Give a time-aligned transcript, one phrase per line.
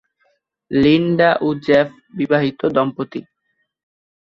[0.71, 3.21] Linda ও Jeff বিবাহিত দম্পতি।